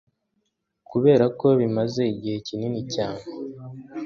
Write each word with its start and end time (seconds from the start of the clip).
kuberako 0.89 1.45
bimaze 1.59 2.01
igihe 2.13 2.37
kinini 2.47 2.81
cyane 2.93 3.23